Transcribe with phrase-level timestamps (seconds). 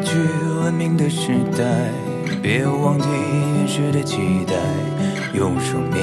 [0.00, 0.18] 去
[0.62, 1.64] 文明的时代，
[2.42, 3.06] 别忘记
[3.56, 4.54] 原始的期待，
[5.34, 6.02] 用生命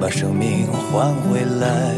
[0.00, 1.94] 把生命换回来。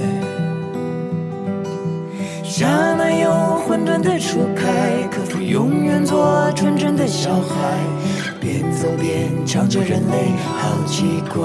[2.44, 3.30] 刹那有
[3.66, 7.78] 混沌的初开，可否永远做纯真的小孩？
[8.40, 11.42] 边走边唱着人类好奇怪。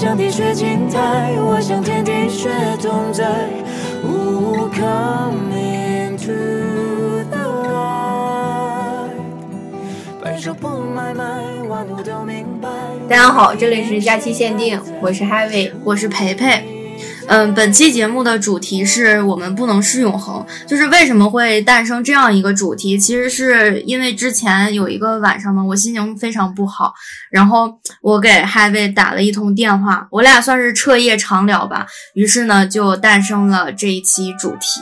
[0.00, 2.48] 海，想地学静态，我想天地学
[2.80, 3.26] 同在。
[4.02, 6.32] 哦，Coming to
[7.28, 9.12] the light，
[10.24, 11.22] 白首不买卖，
[11.68, 12.70] 万物都明白。
[13.10, 16.79] 大家好，这里是假期限定，我是 Heavy，我是培培。
[17.30, 22.98] 嗯，本期节目的主题是我们不能是永恒，就是为什么会诞生这样一个主题？
[22.98, 26.92] 其实是因为之前有一个晚上嘛，我心情非常不好，
[27.30, 34.80] 然后我给 Heavy 打了一通电话，我俩算是彻夜长聊吧，于是呢就诞生了这一期主题。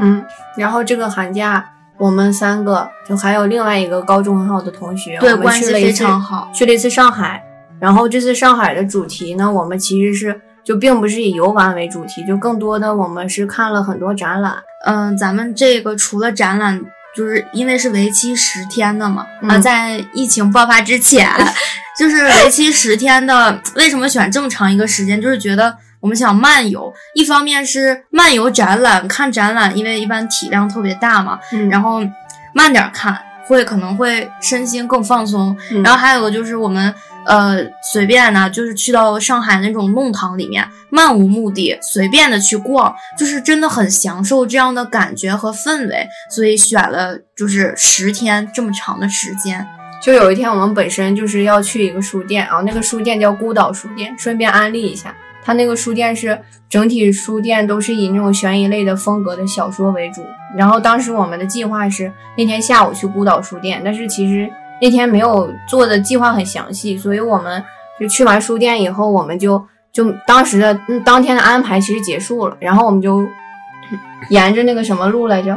[0.00, 0.24] 嗯，
[0.56, 1.62] 然后这个寒假
[1.98, 6.50] 我们三个就还有另外一个高中很好的同学，对，关系非常好。
[6.54, 7.44] 去了一次上海，
[7.78, 14.54] 然后这次上海的主题呢，我们其实是就并不是以游玩为主题，就更多的我们是看了很多展览。
[14.86, 16.80] 嗯，咱们这个除了展览，
[17.16, 21.30] 就是因为是为期十天的嘛，嗯呃，在疫情爆发之前，
[21.98, 23.60] 就是为期十天的。
[23.76, 25.20] 为什么选这么长一个时间？
[25.20, 32.00] 就是觉得我们想漫游，一方面是漫游展览，看展览，因为一般体量特别大嘛，嗯然后
[32.54, 33.16] 慢点看，
[33.46, 35.56] 会可能会身心更放松。
[35.70, 36.92] 嗯然后还有个就是我们
[37.26, 49.66] 呃随便呢，就是去到上海那种弄堂里面，漫无目的，随便的去逛，就是真的很享受这样的感觉和氛围，所以选了就是十天这么长的时间。
[50.02, 55.14] 就有一天我们本身就是要去一个书店，然后那个书店叫孤岛书店，顺便安利一下，
[55.44, 56.36] 它那个书店是
[56.68, 60.26] 整体书店都是以那种悬疑类的风格的小说为主。
[60.56, 64.50] 然后当时我们的计划是那天下午去孤岛书店，但是其实
[64.82, 67.62] 那天没有做的计划很详细，所以我们
[68.00, 73.24] 就去完书店以后，我们就就当时的、嗯、当天的安排其实结束了，然后我们就
[74.30, 75.56] 沿着那个什么路来着？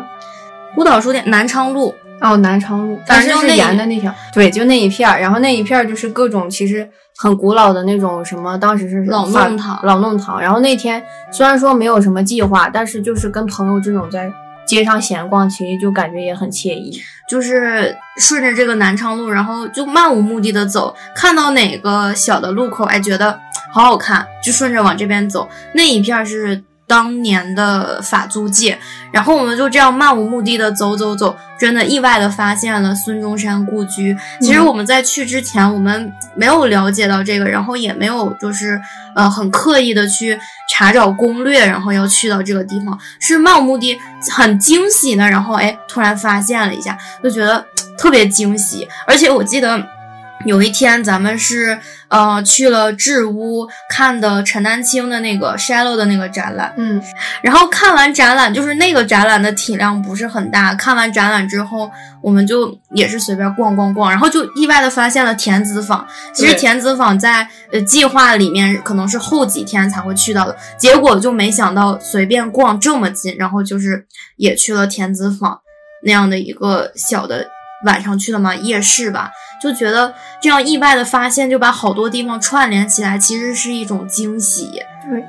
[0.76, 1.92] 孤岛书店南昌路，
[2.22, 5.20] 哦，南昌路，反正就是沿的那条，对，就那一片儿。
[5.20, 6.88] 然后那一片儿就是各种其实
[7.18, 10.40] 很古老的那种什么，当时是老弄堂老弄堂。
[10.40, 14.32] 然后那天虽然说没有什么计划，但是就是跟朋友这种在
[14.66, 17.02] 街上闲逛，其实就感觉也很惬意。
[17.28, 23.40] 就是顺着这个南昌路，然后就漫无目的的走，看到哪个小的路口，哎，觉得
[23.74, 25.48] 好好看，就顺着往这边走。
[25.74, 28.78] 那一片儿是当年的法租界，
[29.12, 34.16] 然后我们就这样漫无目的的走走走，真的意外的发现了孙中山故居。
[34.40, 38.80] 其实我们在去之前，我们没有了解到这个，然后也没有就是
[39.16, 40.40] 呃很刻意的去
[40.72, 43.98] 查找攻略，然后要去到这个地方，是漫无目的，
[44.32, 47.66] 很惊喜的，然后哎突然发现了一下，就觉得
[47.98, 49.95] 特别惊喜，而且我记得。
[50.44, 51.80] 有一天，咱们是
[52.10, 57.02] 呃去了智屋看的陈丹青的那个 Shallow 的那个展览，嗯，
[57.42, 60.76] 然后看完展览，就是那个展览的体量不是很大。
[60.76, 61.90] 看完展览之后，
[62.22, 66.06] 我们就也是随便逛逛逛，然后就意外的发现了田子坊。
[66.34, 74.06] 其实田子坊在呃计划里面可能是后几天才会去到的，结果就没想到随便逛这么近，然后就是
[74.38, 75.60] 也去了田子坊
[76.04, 77.48] 那样的一个小的
[77.86, 79.32] 晚上去了嘛夜市吧，
[79.66, 84.70] 就觉得这样意外的发现就把好多地方串联起来，其实是一种惊喜。
[85.10, 85.24] 对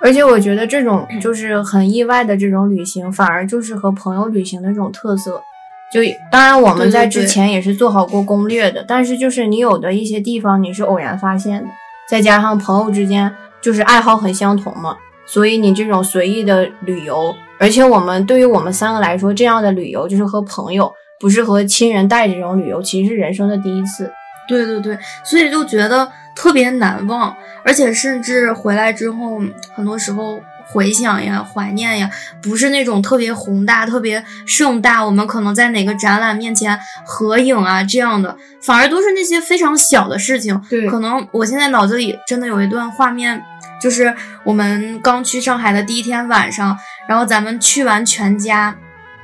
[0.00, 5.42] 而且我觉得这种 就是很意外的这种旅行，反而就是和朋友旅行的这种特色。
[5.92, 6.00] 就
[6.30, 11.68] 当然我们在之前也是做好过攻略的，但是就是你有的一些地方你是偶然发现的，
[12.08, 24.12] 再加上朋友之间就是爱好很相同嘛，所以你这种随意的旅游，而且我们对于我们三个来说，这样的旅游就是和朋友，不是和亲人带这种旅游，其实是人生的第一次。
[24.48, 27.34] 对对对，所以就觉得特别难忘，
[27.64, 29.40] 而且甚至回来之后，
[29.72, 32.10] 很多时候回想呀、怀念呀，
[32.42, 40.60] 不是那种特别宏大、特别盛大，我们可能在哪个展览面前合影啊这样的，反而都是那些非常小的事情。
[40.68, 43.40] 对可能我现在脑子里真的有一段画面，
[43.80, 46.76] 就是我们刚去上海的第一天晚上，
[47.06, 48.76] 然后咱们去完全家，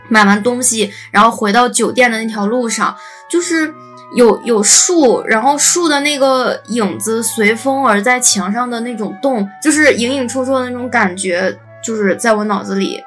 [0.09, 2.97] 买完东西，然后回到酒店的那条路上，
[3.31, 3.75] 就是。
[4.15, 12.99] 有有树，然后树的那个影子随风而在墙上的那种动，就是隐隐绰绰的那种感觉，就是在我脑子里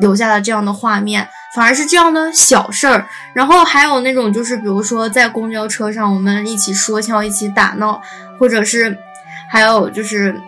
[0.00, 1.28] 留下了这样的画面。
[1.54, 8.00] 反而是这样的小事儿，然后还有那种就是比如说在公交车上，我们一起说笑，一起打闹，
[8.40, 8.96] 或者是
[9.50, 10.40] 还有就是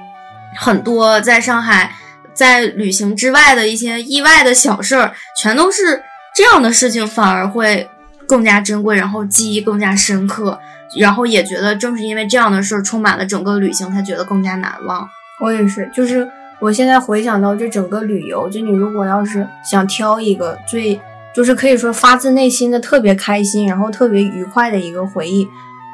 [0.56, 1.92] 很多在上海
[2.38, 5.12] 在旅行之外的一些意外的小事儿，
[5.42, 6.00] 全都是
[6.36, 7.88] 这样的事情，反而会
[8.28, 10.56] 更加珍贵，然后记忆更加深刻，
[11.00, 15.08] 然后也觉得正是因为这样的事儿充满了整个旅行，才觉得更加难忘。
[15.40, 16.30] 我也是，就是
[16.60, 21.00] 我现在回想到这整个旅游，就你如果要是想挑一个最，
[21.34, 25.48] 就是可以说发自内心的特别开心，然后特别愉快的一个回忆，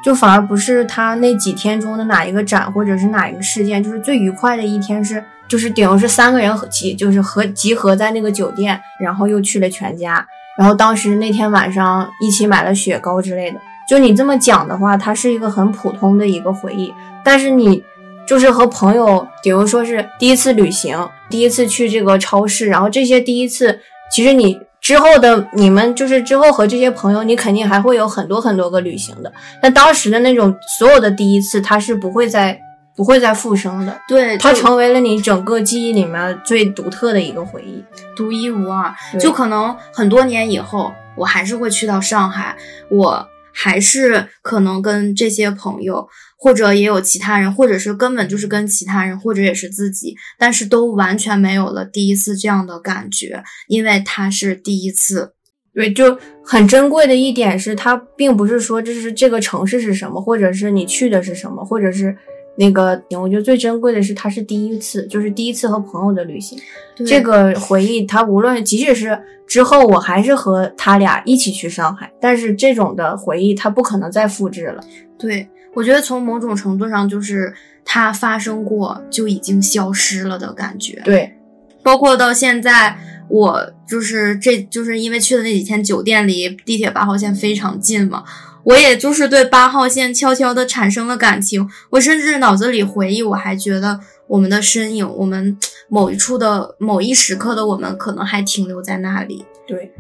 [0.04, 10.26] 就反而不是他那几天中的哪一个展或者是哪一个事件，就是最愉快的一天是，就是顶多是三个人合集，就是合集合在那个酒店，然后又去了全家，
[10.58, 13.58] 然后当时那天晚上一起买了雪糕之类的。
[13.88, 16.92] 就你这么讲的话，它是一个很普通的一个回忆，
[17.24, 17.82] 但是你。
[18.26, 20.98] 就是和朋友，比如说是第一次旅行，
[21.28, 23.78] 第一次去这个超市，然后这些第一次，
[24.10, 29.30] 其实你之后的你们就是之后和这些朋友，你肯定还会有很多很多个旅行的。
[29.62, 32.58] 那当时的那种所有的第一次，它是不会再
[32.96, 37.82] 不会再复生的，对，它成为了你整个记忆里面最独特的一个回忆，
[38.16, 38.94] 独一无二。
[39.18, 42.56] 就可能很多年以后，我还是会去到上海，
[42.90, 46.08] 我还是可能跟这些朋友。
[46.36, 55.32] 或者也有其他人，或者是根本就是跟其他人，或者也是自己，但是都完全没有了第一次这样的感觉，因为它是第一次。
[55.72, 62.14] 对，就很珍贵的一点是，它并不是说这是这个城市是什么，或者是你去的是什么，或者是
[62.56, 66.58] 那个，我觉得最珍贵的是它是第一次，就是第一次和朋友的旅行，
[67.06, 74.82] 这个回忆，它无论即使是之后我还是和他俩一起去上海，但是这种的回忆它不可能再复制了。
[75.18, 75.48] 对。
[75.76, 77.52] 我觉得从某种程度上，就是
[77.84, 81.02] 它发生过就已经消失了的感觉。
[81.04, 81.34] 对，
[81.82, 82.96] 包括到现在，
[83.28, 88.22] 我就是这就是因为去的那几天酒店离地铁八号线非常近嘛，
[88.64, 91.68] 我也就是对八号线悄悄的产生了感情。
[91.90, 95.56] 我甚至脑子里回忆，我还觉得我们的身影，我们
[95.88, 99.44] 某一处的某一时刻的我们，可能还停留在那里。
[99.66, 99.92] 对，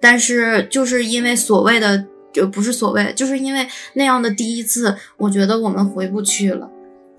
[0.00, 2.06] 但是就是因为所谓的。
[2.30, 6.70] 就不是所谓，就是因为那样的第一次，我觉得我们回不去了。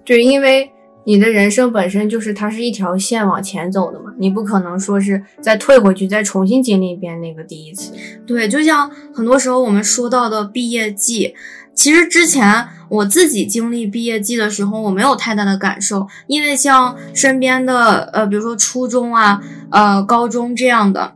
[0.06, 0.72] 对，因为
[1.10, 7.92] 你的人生本身就是它是一条线往前走的嘛，你不可能说是再退回去，再重新经历一遍那个第一次。
[8.28, 11.34] 对，就像很多时候我们说到的毕业季，
[11.74, 19.42] 其实之前我自己经历毕业季的时候，我没有太大的感受，因为像身边的呃，比如说初中啊、
[19.72, 21.16] 呃高中这样的，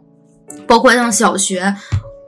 [0.66, 1.76] 包括像小学。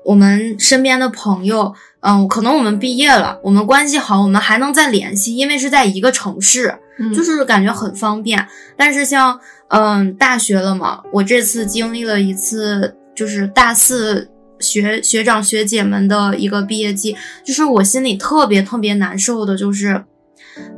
[0.06, 6.78] 我们身边的朋友，嗯，可能我们毕业了，我们关系好，我们还能再联系，因为是在一个城市，
[7.14, 8.48] 就是感觉很方便。
[8.78, 9.40] 但是像，
[9.70, 20.04] 嗯，大学了嘛，我这次经历了一次，就是大四学学长学姐们的一个毕业季，就是我心里特别特别难受的，就是，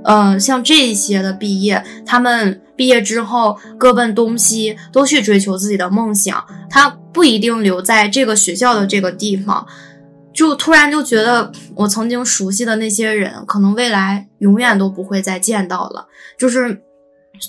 [0.04, 2.62] 嗯，像这些的毕业，他们。
[2.78, 6.46] 毕业之后各奔东西，都去追求自己的梦想。
[6.70, 9.66] 他不一定留在这个学校的这个地方，
[10.38, 16.08] 就突然就觉得我曾经熟悉的那些人，可能未来永远都不会再见到了。
[16.38, 16.84] 就是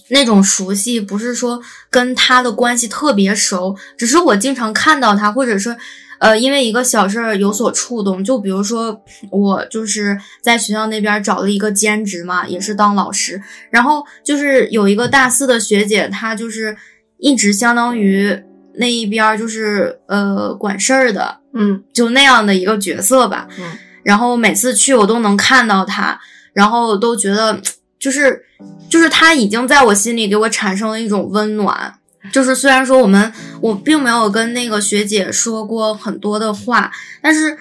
[0.08, 5.76] 那种熟悉，不是说跟他的关系特别熟，只是我经常看到他，或者是。
[6.20, 13.40] 呃，因为一个小事儿有所触动，就比如说我就是在学校那边找了一个兼职嘛，也是当老师，
[13.70, 16.76] 然后就是有一个大四的学姐，她就是
[17.18, 18.36] 一直相当于
[18.78, 23.64] 那一边就是呃管事儿的，嗯，就那样的一个角色吧，嗯，
[24.02, 26.18] 然后每次去我都能看到他，
[26.52, 27.60] 然后都觉得
[27.98, 28.44] 就是
[28.88, 31.94] 就是他已经在我心里给我产生了一种温暖。
[32.32, 36.90] 就是虽然说我们我并没有跟那个学姐说过很多的话，
[37.22, 37.56] 但是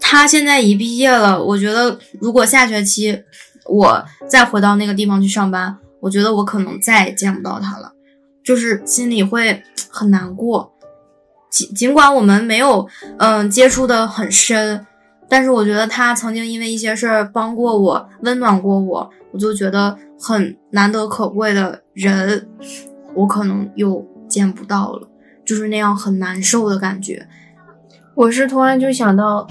[0.00, 1.42] 她现在一毕业了。
[1.42, 3.22] 我觉得如果下学期
[3.66, 7.93] 我再回到那个地方去上班，我觉得我可能再也见不到她了，
[8.44, 10.72] 就是心里会很难过。
[11.50, 12.86] 尽尽管我们没有
[13.18, 14.86] 嗯接触的很深，
[15.28, 22.48] 但是我觉得他曾经因为一些事儿帮过我，温暖过我，我就觉得很难得可贵的人。
[23.14, 25.08] 我可能又见不到了，
[25.44, 27.24] 就是那样很难受的感觉。
[28.16, 29.46] 我是突然就想到，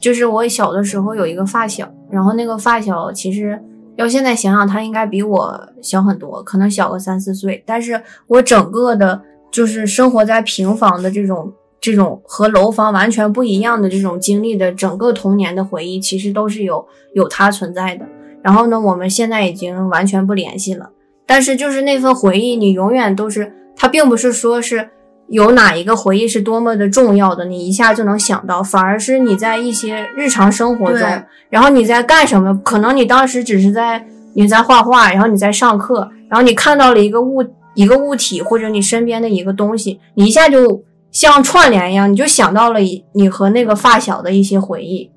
[0.00, 3.62] 就是我小的时候有一个发小，然后那个发小其实
[3.96, 7.62] 要现在想想，他应该比我小很多，可能小个三四岁。
[7.66, 18.06] 但是我整个的，就是生活在平房的这种这种和楼房完全不一样的这种经历的整个童年的回忆，其实都是有有他存在的。
[18.42, 20.90] 然后呢，我们现在已经完全不联系了。
[21.26, 24.90] 但是就是那份回忆，你永远都是它，并不是说是
[25.32, 31.00] 有哪一个回忆是多么的重要的，你一下就能想到，反而是你在一些日常生活中，
[31.48, 32.54] 然后你在干什么？
[32.62, 42.80] 可能你当时只是在你在画画，然后你在上课，然后你看到了一个物一个物体或者你身边的一个东西，你一下就像串联一样，你就想到了
[43.14, 45.10] 你和那个发小的一些回忆。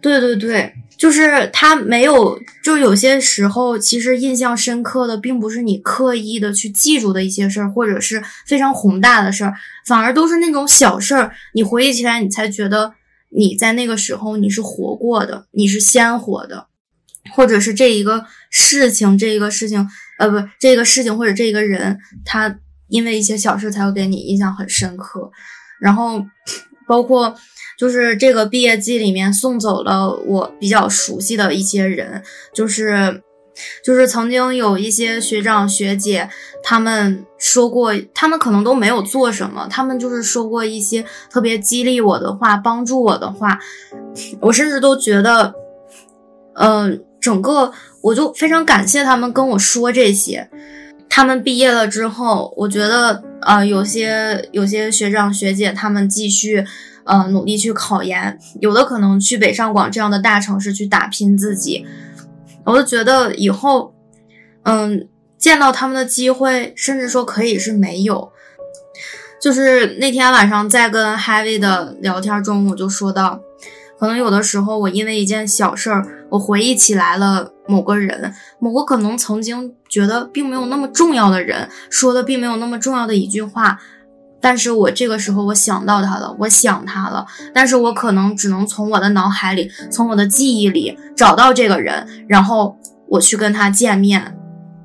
[0.00, 0.72] 对对对。
[0.96, 9.54] 就是他没有，就有些时候其实印象深刻的，并不是你刻意的去记住的一些事儿，或者是非常宏大的事儿，
[9.86, 11.32] 反而都是那种小事儿。
[11.54, 12.92] 你回忆起来，你才觉得
[13.30, 16.66] 你在那个时候你是活过的，你是鲜活的，
[17.32, 22.54] 或者是这一个事情，这一个事情，呃，不，这个事情或者这个人，他
[22.88, 25.30] 因为一些小事才会给你印象很深刻。
[25.80, 26.22] 然后
[26.86, 27.34] 包括。
[27.80, 32.22] 就是这个毕业季里面送走了我比较熟悉的一些人，
[32.52, 33.22] 就是，
[33.82, 36.28] 就是曾经有一些学长学姐，
[36.62, 43.58] 他们说过，他们可能都没有做什么，他们就是说过一些特别激励我的话，帮助我的话，
[44.42, 45.54] 我甚至都觉得，
[46.56, 47.72] 嗯，整个
[48.02, 50.50] 我就非常感谢他们跟我说这些。
[51.08, 56.66] 他们毕业了之后，我觉得，呃，有些有些学长学姐他们继续。
[57.04, 61.86] 呃，努力去考研，有的可能去北上广这样的大城市去打拼自己。
[62.64, 63.94] 我就觉得以后，
[64.62, 68.30] 嗯，见到他们的机会，甚至说可以是没有。
[69.42, 73.40] 就是那天晚上在跟 Heavy 的聊天中，我就说到，
[73.98, 83.80] 可能有的时候我因为一件小事儿，我回忆起来了某个人，某个可能曾经觉得并没有那么重要的人说的并没有那么重要的一句话。
[84.42, 92.74] 但是我这个时候我想到他了，我想他了，但是我可能只能从我的脑海里，从我的记忆里找到这个人，然后
[93.06, 94.34] 我去跟他见面，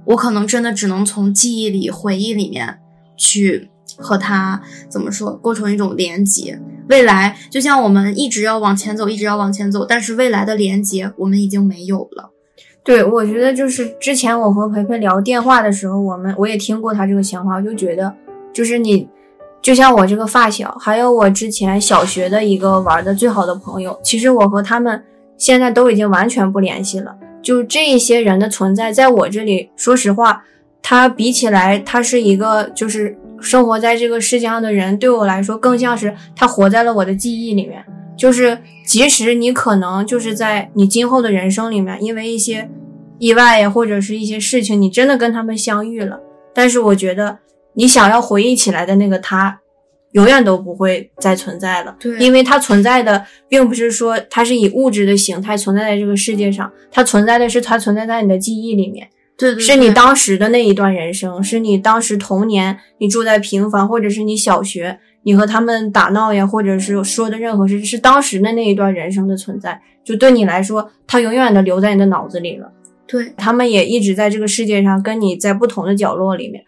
[0.04, 2.80] 我可能真的只能从记忆里、回忆里面
[3.16, 6.60] 去和他怎么说，构成一种连接。
[6.90, 12.32] 未来就像我们一直要往前走，一直要往前走，但是未来的连接我们已经没有了。
[12.84, 18.14] 对，我觉得就是之前我和培培聊电话的时候，我们我也听过他这个想法，我就觉得
[18.54, 19.08] 就是你。
[19.66, 25.04] 就像我这个发小，还有我之前小学的一个玩的最好的朋友，其实我和他们
[25.40, 27.16] 现在都已经完全不联系了。
[27.42, 30.44] 就这一些人的存在，在我这里，说实话，
[30.84, 37.84] 他比起来，他是一个就是生活在这个世界上的人，对我来说，更像是他活在了我的记忆里面。
[38.16, 42.70] 就是即使你可能就是在你今后的人生里面，因为一些
[43.18, 46.20] 意外呀，或者是一些事情，你真的跟他们相遇了，
[46.54, 47.40] 但是我觉得。
[47.75, 49.60] 你想要回忆起来的那个他，
[50.13, 51.96] 永远都不会再存在了。
[52.00, 59.08] 对，因为它存在的并不是说它是以物质的形态存在在这个世界上，它存在的是它存在在你的记忆里面。
[59.38, 69.82] 对，是你当时的那一段人生，是你当时童年，你住在平房，或者是你小学，你和他们打闹呀，或者是说的任何事，是当时的那一段人生的存在。
[70.05, 72.72] 就对你来说，它永远的留在你的脑子里了。
[73.05, 76.63] 对他们也一直在这个世界上，跟你在不同的角落里面。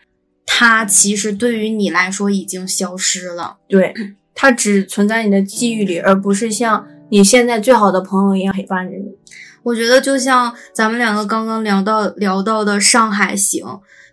[0.59, 3.93] 它其实对于你来说已经消失了，对，
[4.33, 9.05] 它只存在你的记忆里，而不是像你现在最好的朋友一样陪伴着你。
[9.61, 13.63] 我觉得就像咱们两个刚刚聊到聊到的上海行，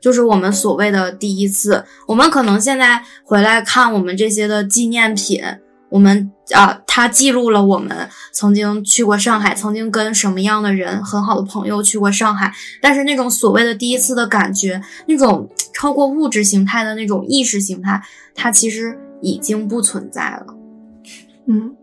[0.03, 1.83] 就是我们所谓的第一次。
[2.07, 5.43] 我们可能现在回来看我们这些的纪念品。
[5.95, 12.53] 我们啊，他记录了我们曾经去过上海，曾经跟什么样的人很好的朋友去过上海。
[12.83, 18.03] 但是那种所谓的第一次的感觉，那种超过物质形态的那种意识形态，
[18.35, 20.47] 它其实已经不存在了。
[21.47, 21.77] 嗯。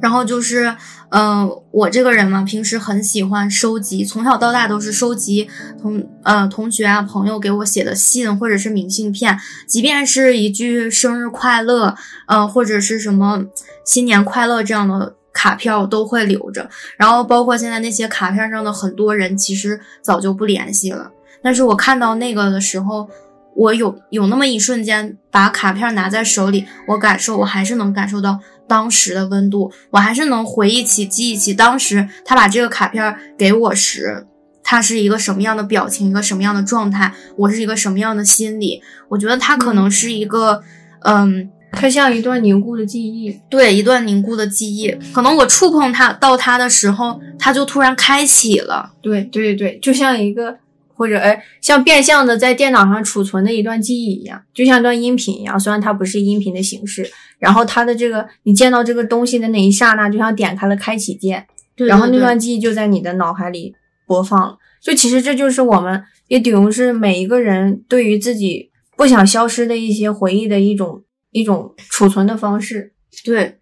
[0.00, 0.74] 然后就是，
[1.14, 5.46] 嗯，我这个人嘛，平时很喜欢收集，从小到大都是收集
[5.78, 11.94] 同呃同学啊朋友给我写的信或者是明信片，即便是一句生日快乐，
[12.26, 13.44] 呃或者是什么
[13.84, 16.70] 新年快乐这样的卡片，我都会留着。
[16.96, 21.10] 然后包括现在那些卡片上的很多人，其实早就不联系了。
[21.42, 23.06] 但是我看到那个的时候。
[23.54, 34.26] 我有有那么一瞬间，把卡片拿在手里，我感受，我还是能感受到当时的温度，我还是能回忆起、记忆起当时他把这个卡片给我时，
[34.64, 38.82] 他是一个什么样的表情，一个什么样的状态，我是一个什么样的心理。
[39.08, 40.62] 我觉得他可能是一个，
[41.00, 44.90] 嗯，它像一段凝固的记忆，对，一段凝固的记忆。
[45.12, 48.92] 可能我触碰它到它的时候，它就突然开启了。
[49.02, 50.56] 对，对，对，对，就像一个。
[50.94, 55.58] 或者哎，像变相的在电脑上储存的一段记忆一样，就像一段音频一样。
[55.58, 61.46] 虽然它不是音频的形式，然后它的这个你见到这个东西的那一刹那，就像点开了开启键，
[61.76, 63.74] 然后那段记忆就在你的脑海里
[64.06, 64.56] 播放了。
[64.80, 72.92] 就其实这就是我们也等于是每一个人对于自己不想消失的一些回忆的一种一种储存的方式。
[73.24, 73.58] 对，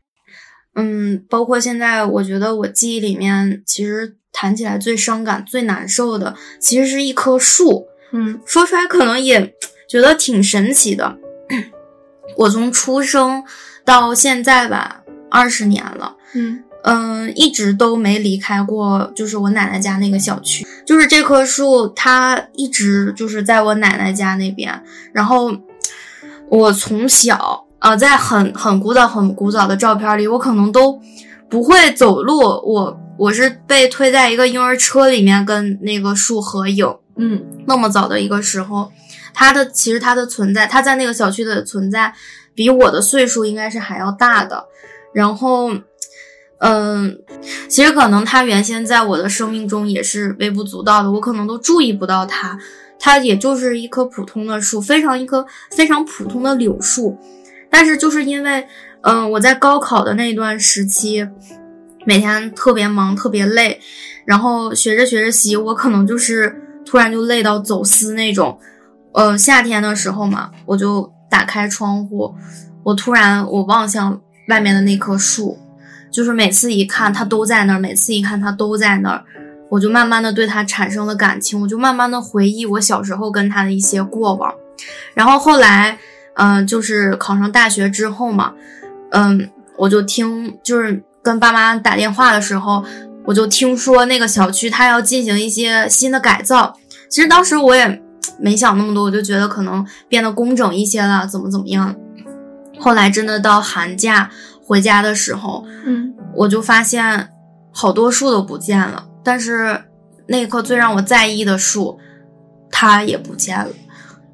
[0.74, 7.86] 嗯，包括现在，我觉得我记忆里面，其实谈起来最伤感、最难受的，其实是一棵树。
[8.12, 9.54] 嗯说出来可能也
[9.88, 11.16] 觉得挺神奇的。
[12.36, 13.44] 我从出生
[13.84, 20.66] 到现在吧，二十年了，嗯嗯，一直都没离开过，就是我奶奶家那个小区。
[20.86, 24.82] 就是这棵树，它一直就是在我奶奶家那边。
[25.12, 25.52] 然后
[26.48, 31.00] 我从小，呃，在很很古早、很古早的照片里，我可能都
[31.48, 32.38] 不会走路。
[32.38, 36.86] 我我是被推在一个婴儿车里面跟那个树合影。
[37.16, 38.90] 嗯那么早的一个时候，
[39.34, 42.14] 它的其实它的存在，它在那个小区的存在，
[42.54, 44.64] 比我的岁数应该是还要大的。
[45.12, 45.70] 然后，
[46.60, 47.18] 嗯，
[47.68, 52.58] 其实可能它原先在我的生命中也是微不足道的，我可能都注意不到它。
[52.98, 57.18] 它也就是一棵普通的树，非常一棵非常普通的柳树。
[57.68, 58.66] 但是就是因为，
[59.02, 61.26] 嗯，我在高考的那段时期，
[62.04, 63.80] 每天特别忙，特别累，
[64.24, 68.58] 然后学着学着习，我可能就是突然就累到走丝那种。
[69.12, 72.32] 呃，夏天的时候嘛，我就打开窗户，
[72.84, 75.58] 我突然我望向外面的那棵树，
[76.12, 79.24] 就是每次一看它都在那儿，每次一看它都在那儿，
[79.68, 84.54] 我就慢慢的对它产生了感情，我就慢慢的回忆我小时候跟它的一些过往。
[85.12, 85.98] 然后后来，
[86.34, 88.54] 嗯、就是考上大学之后嘛，
[89.10, 92.84] 嗯，我就听就是跟爸妈打电话的时候，
[93.24, 96.76] 我就听说那个小区它要进行一些新的改造。
[97.08, 98.02] 其实当时我也
[98.38, 101.94] 没想那么多，我就觉得可能变得工整一些了，怎么怎么样。
[102.78, 104.30] 后来真的到寒假
[104.64, 107.28] 回家的时候，嗯我就发现
[107.72, 109.84] 好多树都不见了，但是
[110.28, 111.98] 那棵最让我在意的树，
[112.70, 113.68] 它也不见了。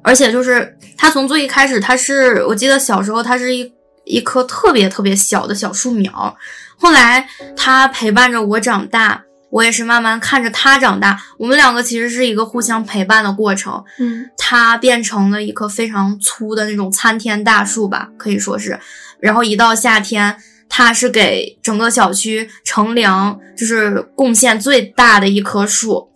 [0.03, 3.73] 而且就是它从最一开始，它是我记得小时候它是一
[4.05, 6.37] 一棵特别特别小的小树苗，
[6.77, 13.83] 后来它陪伴着我长大，我也是慢慢看着它长大，我们两个其实是一个互相陪伴的过程。
[13.99, 18.79] 嗯它变成了一棵非常粗的那种参天大树吧，可以说是。
[19.19, 20.37] 然后一到夏天，
[20.69, 26.09] 它是给整个小区乘凉，就是贡献最大的一棵树。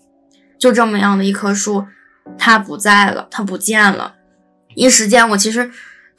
[0.57, 1.86] 就这么样的一棵树，
[2.38, 4.13] 它不在了，它不见了。
[4.75, 5.69] 一时间，我其实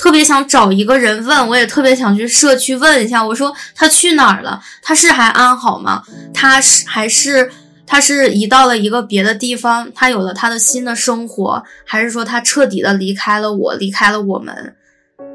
[0.02, 4.60] 特别想找一个人问，我也特别想去社区问一下，我说他去哪儿了？
[4.82, 6.02] 他是还安好吗？
[6.34, 7.48] 他是还是
[7.86, 14.74] 他是移到了一个别的地方，他有了他的新的生活，还是说他彻底的离开了我，离开了我们？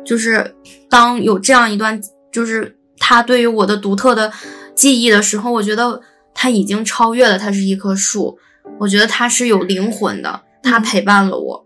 [0.06, 0.54] 就是
[0.90, 4.30] 当有这样一段，就是他对于我的独特的
[4.76, 6.02] 记忆的时候，我觉得
[6.34, 8.38] 他已经超越了，他是一棵树，
[8.82, 11.66] 我觉得他是有灵魂的，他嗯陪伴了我。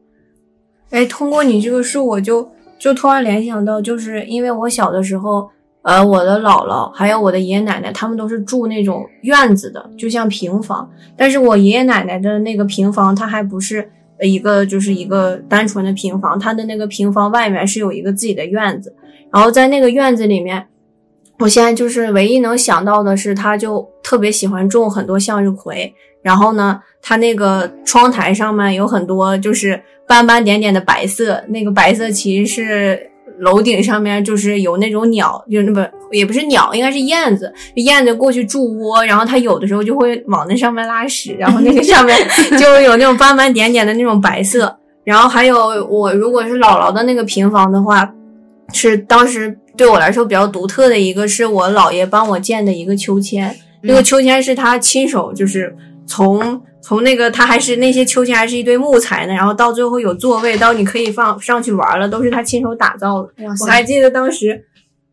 [0.92, 5.48] 哎，通过你这个树，我就就突然联想到，就是因为我小的时候，
[5.84, 10.90] 呃，我的姥姥还有我的爷爷奶奶，他们都是住那种院子的，就像平房。
[11.16, 13.88] 但是我爷爷奶奶的那个平房，它还不是
[14.20, 18.96] 一个就是一个单纯的平房，它的那个平房外面是有一个自己的院子，
[19.32, 20.66] 然后在那个院子里面。
[21.38, 25.92] 我现在就是唯一能想到的是，他就特别喜欢种很多向日葵，
[26.22, 42.18] 然后呢，他那个窗台上面有很多就是斑斑点点的白色，那个白色其实是楼顶上面就是有那种鸟，就那么也不是鸟，应该是燕子，燕子过去筑窝，然后它有的时候就会往那上面拉屎，然后那个上面
[42.60, 44.78] 就有那种斑斑点点的那种白色。
[45.06, 48.14] 然后还有我如果是姥姥的那个平房的话，
[48.74, 53.56] 是当时对我来说比较独特的一个，是我姥爷帮我建的一个秋千。
[53.84, 55.74] 那个秋千是他亲手，就是
[56.06, 63.30] 从从那个他还是那些秋千还是一堆木材呢，然后到最后有座位，到你可以放上去玩了，都是他亲手打造的。
[63.62, 64.66] 我还记得当时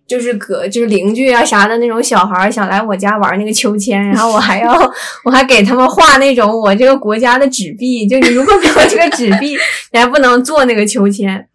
[0.06, 4.72] 就是隔就是邻居啊啥的那种小孩儿想来我家玩那个秋千，然后我还要
[5.24, 9.54] 我还给他们画那种我这个国家的纸币，就你如果没有这个纸币，
[9.92, 11.46] 你还不能坐那个秋千。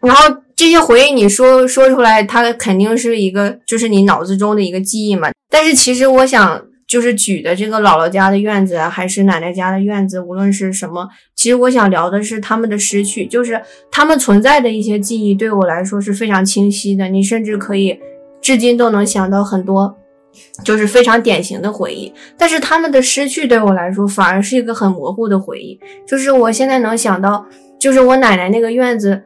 [0.00, 5.30] 然后这些回忆你说说出来，它肯定是一个就是你脑子中的一个记忆嘛。
[5.50, 17.96] 但是其实我想就是举的这个姥姥家的院子啊，还是奶奶家的院子，无论是什么，其实我想聊的是他们的失去，就是他们存在的一些记忆对我来说是非常清晰的，你甚至可以
[18.40, 19.96] 至今都能想到很多。
[20.62, 25.76] 就是非常典型的回忆，但是他们的失去对我来说反而是一个很模糊的回忆。
[26.06, 27.44] 就是我现在能想到，
[27.80, 29.20] 就是我奶奶那个院子，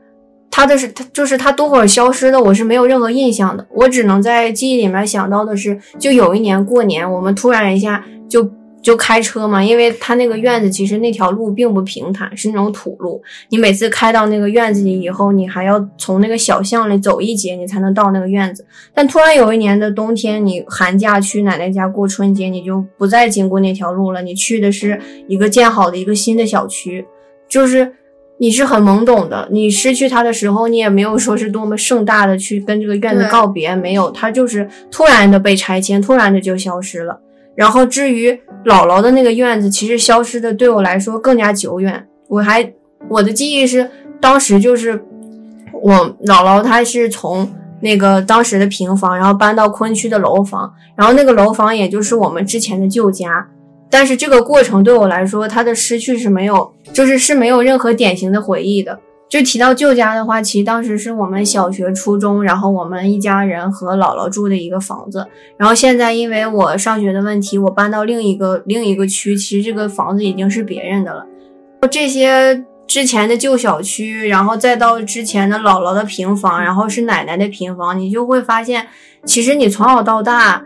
[0.55, 3.67] 它的是它就是它多会儿消失的，我是没有任何印象的。
[3.71, 8.49] 我只能在记忆里面想到的是，就有一年过年，我们突然一下就
[8.83, 13.23] 就开车嘛，因为他那个院子其实那条路并不平坦，是那种土路。
[13.49, 18.67] 你每次开到那个院子里以后，你还要从那个小巷里走一截，你才能到那个院子。
[18.93, 27.07] 但突然有一年的冬天，你寒假去奶奶家过春节，你就不再经过那条路了，你去的是一个建好的一个新的小区，
[27.49, 27.91] 就是
[28.43, 29.47] 你是很懵懂的。
[29.53, 37.21] 你失去他的时候，你也没有说是多么盛大的去跟这个院子告别，没有，他就是突然的被拆迁，突然的就消失了。
[37.55, 38.33] 然后至于
[38.65, 42.09] 姥姥的那个院子，其实消失的对我来说更加久远。
[42.27, 42.73] 我还
[43.09, 43.89] 我的记忆是，
[44.21, 45.01] 当时就是
[45.73, 45.95] 我
[46.27, 47.49] 姥姥她是从
[47.81, 53.47] 那个当时的平房，然后搬到昆区的楼房，然后那个楼房也就是我们之前的旧家。
[53.93, 58.99] 但是这个过程对我来说，它的失去是没有，就是是没有任何典型的回忆的。
[59.29, 65.27] 就提到旧家的话，其实当时是我们小学、初中，然后我们一家人和姥姥住的一个房子。
[65.59, 71.27] 然后现在因为我上学的问题，我搬到另一个另一个区，其实这个房子已经是别人的了。
[71.91, 78.87] 这些之前的旧小区，然后再到之前的姥姥的平房，然后是奶奶的平房，你就会发现，
[79.25, 80.63] 其实你从小到大，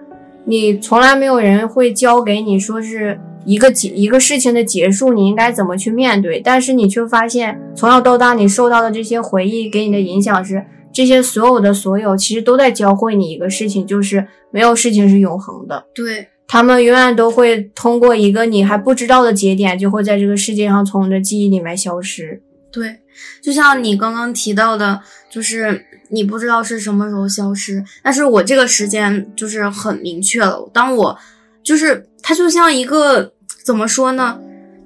[0.47, 6.41] 你从来没有人会教给你说是一个结一个事情的结束，你应该怎么去面对。
[6.41, 15.85] 但是你却发现，从小到大你受到的这些回忆给你的影响是，这些所有的所有其实都在教会你一个事情，就是没有事情是永恒的。
[15.93, 22.41] 对，他们永远都会通过一个你还不知道的节点，就会在这个世界上从你的记忆里面消失。
[22.73, 22.97] 对，
[23.43, 25.01] 就像你刚刚提到的，
[25.31, 30.69] 就是你不知道是什么时候消失，但是我这个时间就是很明确了。
[30.73, 31.19] 当我
[31.63, 33.33] 就是它就像一个
[33.65, 34.39] 怎么说呢，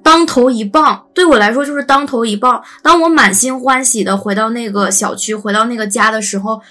[0.03, 2.63] 当头一棒，对我来说就是当头一棒。
[2.81, 6.61] 当我满心欢喜的回到那个小区，回到那个家的时候，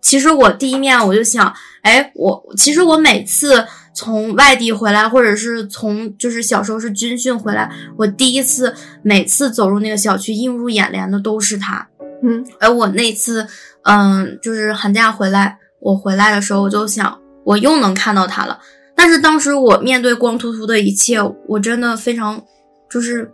[0.00, 1.52] 其实我第一面我就想，
[1.82, 3.64] 哎，我其实我每次。
[3.94, 11.88] 从外地回来，或者是从就是小时候是军训回来，我第一次每次走入那个小区，映入眼帘的都是他。
[12.22, 13.46] 嗯，而我那次，
[13.82, 18.58] 嗯，就是寒假回来，我回来的时候，我就想，我又能看到他了。
[18.96, 22.42] 但是当时我面对光秃秃的一切，我真的非常，
[22.90, 23.30] 就是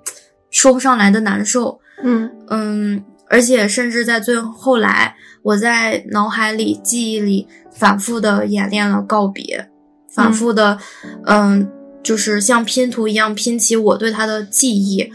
[0.51, 1.81] 说不上来的难受。
[2.03, 9.70] 嗯嗯，而且甚至在最后来，我在脑海里、记忆里反复的演练了告别。
[10.13, 10.79] 反复的，
[11.27, 11.71] 嗯，
[12.03, 15.11] 就是像拼图一样拼起我对他的记忆。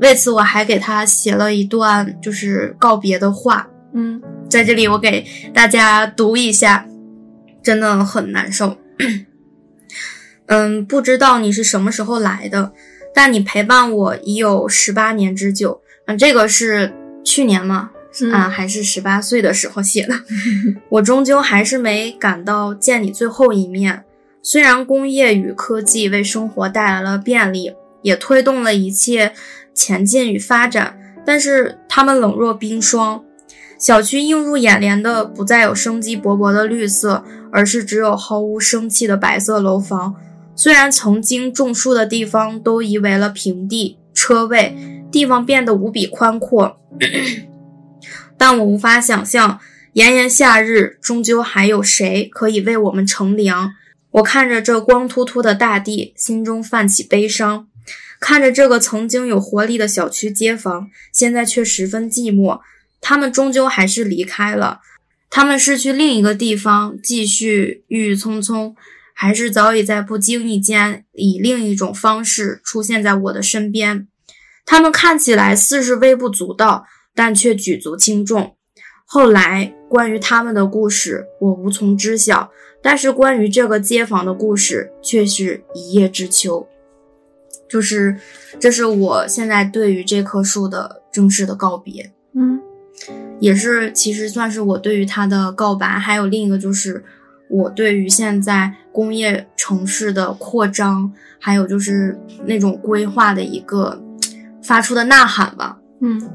[0.00, 3.66] 为此，我还给他写了一段就是告别的话。
[3.94, 6.86] 嗯，在这里我给大家读一下，
[7.62, 8.76] 真的很难受。
[10.46, 12.72] 嗯，不知道你是什么时候来的，
[13.14, 15.80] 但你陪伴我已有十八年之久。
[16.06, 17.90] 嗯，这个是去年吗？
[18.32, 20.14] 啊，还是十八岁的时候写的。
[20.88, 24.04] 我终究还是没赶到见你最后一面。
[24.48, 29.32] 虽然工业与科技为生活带来了便利，也推动了一切
[29.74, 33.24] 前进与发展，但是它们冷若冰霜。
[33.76, 40.14] 小区映入眼帘的不再有生机勃勃的绿色，而是只有毫无生气的白色楼房。
[40.54, 44.76] 虽然曾经种树的地方都移为了平地，车位
[45.10, 46.78] 地方变得无比宽阔，
[48.38, 49.58] 但我无法想象，
[49.94, 53.72] 炎炎夏日终究还有谁可以为我们乘凉。
[54.12, 57.66] 我看着这光秃秃的大地，心中泛起悲伤；
[58.18, 62.60] 看着这个曾经有活力的小区街坊，现在却十分寂寞。
[63.00, 64.80] 他们终究还是离开了，
[65.28, 68.74] 他们是去另一个地方继续郁郁葱葱，
[69.12, 74.08] 还是早已在不经意间以另一种方式出现在我的身边？
[74.64, 78.56] 他们看起来似是微不足道，但却举足轻重。
[79.04, 82.50] 后来关于他们的故事，我无从知晓。
[82.86, 86.64] 但是关于这个街坊的故事，却是一叶知秋。
[87.68, 88.16] 就是，
[88.60, 92.12] 这是我现在对于这棵树的正式的告别。
[92.34, 92.60] 嗯，
[93.40, 95.84] 也是其实算是我对于它的告白。
[95.84, 97.02] 还有另一个就是，
[97.50, 104.00] 我对于现在工业城市的扩张，还有就是那种规划的一个
[104.62, 105.76] 发出的呐喊吧。
[106.00, 106.30] 嗯，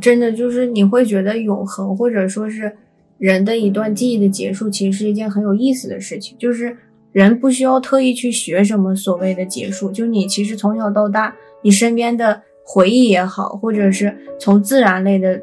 [0.00, 2.74] 真的就是你会觉得永恒，或者说是。
[3.18, 6.36] 人的一段记忆的结束，其实是一件很有意思的事情。
[6.38, 6.76] 就是
[7.12, 15.40] 人不需要特意去学什么所谓的结束，就你其实从小到大，你身边的回忆也好，或者是从自然类的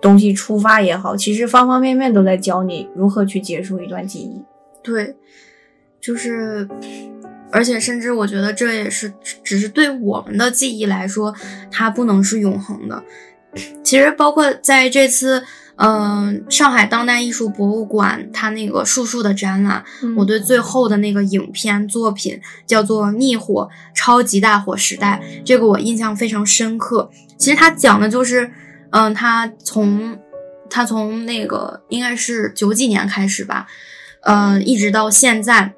[0.00, 4.42] 东西出发也好，其实方方面面都在教你如何去结束一段记忆。
[4.82, 5.14] 对，
[6.00, 6.68] 就是，
[7.50, 11.32] 而且甚至我觉得这也是只是对我们的记忆来说，
[11.70, 13.02] 它不能是永恒的。
[13.84, 15.42] 其实包括在这次。
[15.76, 27.10] 嗯，上海当代艺术博物馆它那个树树的展览，嗯我对最后的那个影片作品叫做《逆火超级大火时代》，这个我印象非常深刻。
[27.36, 28.48] 其实它讲的就是，
[28.90, 30.16] 嗯，他从
[30.70, 33.66] 他从那个应该是九几年开始吧，
[34.22, 35.72] 呃，一直到现在，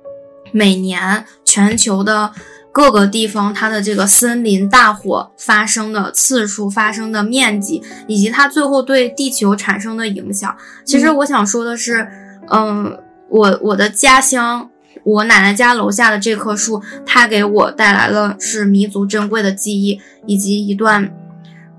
[0.53, 2.31] 每年全球的
[2.77, 10.55] 各个地方它的这个森林大火发生的次数、发生的面积，以及它最后对地球产生的影响。
[10.85, 12.07] 其实嗯我想说的是，
[12.51, 12.95] 嗯，
[13.31, 14.69] 我我的家乡。
[15.05, 21.11] 我奶奶家楼下的这棵树，它给我带来了是弥足珍贵的记忆，以及一段，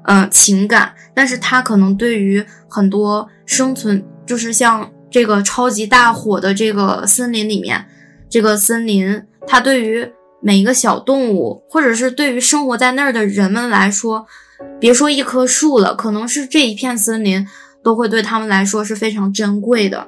[0.03, 0.95] 呃，情感。
[1.13, 7.85] 但是它可能对于很多生存，就是像这个超级大火的这个森林里面，
[8.27, 10.09] 这个森林，它对于
[10.41, 14.25] 每一个小动物，或者是对于生活在那儿的人们来说，
[14.79, 17.45] 别说一棵树了，可能是这一片森林
[17.83, 20.07] 都会对他们来说是非常珍贵的。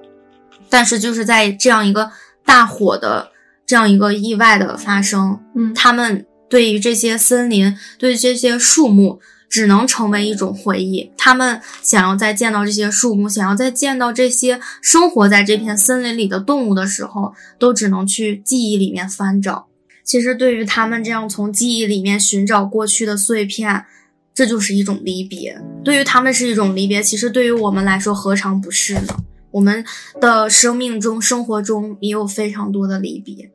[0.70, 2.12] 但是就是在这样一个
[2.46, 3.32] 大火的
[3.65, 11.12] 这样一个意外的发生，嗯他们对于这些森林，对于这些树木，只能成为一种回忆。
[11.18, 19.68] 他们想要再见到这些树木，想要再见到这些生活在这片森林里的动物的时候，都只能去记忆里面翻找。
[20.10, 23.86] 其实，对于他们这样从记忆里面寻找过去的碎片，
[24.34, 25.56] 这就是一种离别。
[25.84, 29.15] 对于他们是一种离别，其实对于我们来说，何尝不是呢？
[29.52, 29.86] 我们
[30.19, 33.52] 的生命中、生活中也有非常多的离别。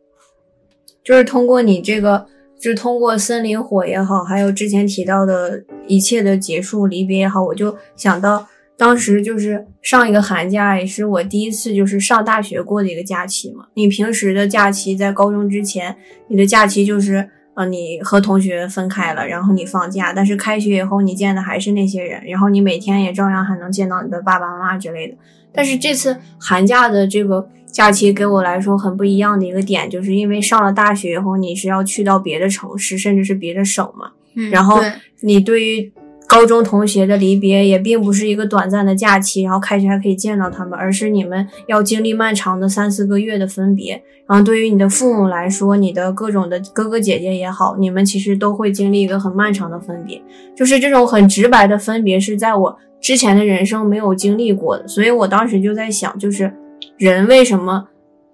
[1.03, 2.29] 就是通过你这个，
[2.61, 13.67] 就是通过森林火也好，还有之前提到的一切的结束、离别也好，我就想到当时就是上一个寒假，也是我第一次就是上大学过的一个假期嘛。
[13.75, 15.95] 你平时的假期在高中之前，
[16.29, 25.15] 你的假期就是呃你和同学分开了，然后你放假，但是开学以后你见的还是那些人，然后你每天也照样还能见到你的爸爸妈妈之类的。
[25.53, 34.11] 但是这次寒假的这个假期给我来说很不一样的一个点，就是因为上了大学以后，你是要去到别的城市，甚至是别的省嘛。
[34.35, 34.81] 嗯，然后
[35.21, 35.93] 你对于
[36.27, 44.03] 高中同学的离别也并不是一个短暂的假期，然后开学还可以见到他们，而是你们要经历漫长的三四个月的分别。
[44.27, 50.21] 然后对于你的父母来说，你的各种的哥哥姐姐也好，你们其实都会经历一个很漫长的分别。
[50.57, 56.51] 就是这种很直白的分别，是在我之前的人生没有经历过的，所以我当时就在想，就是
[56.97, 57.87] 人为什么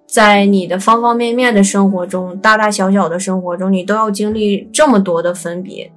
[0.07, 5.91] 在你的方方面面的生活中，大大小小的生活中，你都要经历这么多的分别？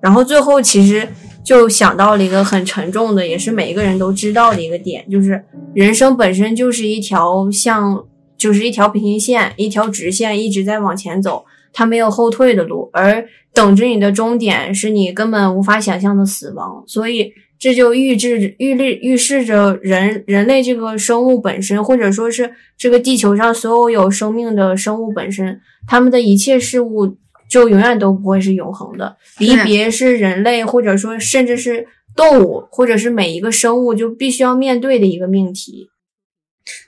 [0.00, 1.08] 然后最后其实
[1.42, 5.42] 就想到了一个很沉重的，也是每一个人都知道的一个点，就是
[5.74, 8.04] 人生本身就是一条像，
[8.36, 16.84] 就是一条平行线，一条直线一直在往前走，它没有后退的路，而等着你的终点是你根本无法想象的死亡。
[16.86, 27.16] 所以这就预制预立预示着人人类这个生物本身，或者说是这个地球上所有有生命的生物本身，他们的一切事物
[27.48, 29.16] 就永远都不会是永恒的。
[29.38, 35.88] 离别是人类，或者说甚至是动物，或者是每一个生物就必须要面对的一个命题。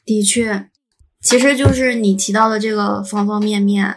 [0.04, 0.68] 的确，
[1.22, 3.96] 其实就是你提到的这个方方面面，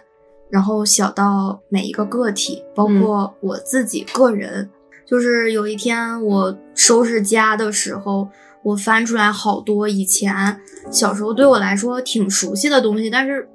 [0.50, 4.70] 然后小到每一个个体，包括我自己个人。
[5.06, 8.30] 就是有一天我收拾家的时候，
[8.64, 13.48] 我翻出来好多以前小时候对我来说挺熟悉的东西，但是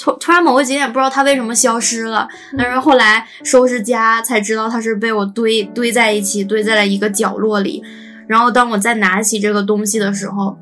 [0.00, 2.28] 突突然某个节点不知道它为什么消失了。
[2.56, 7.82] 但是后来收拾家才知道它是被我堆堆在一起，堆在了一个角落里。
[8.26, 10.56] 然后当我再拿起这个东西的时候，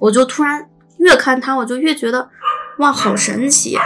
[0.00, 0.66] 我就突然
[0.98, 2.28] 越看它，我就越觉得
[2.78, 3.76] 哇，好神奇！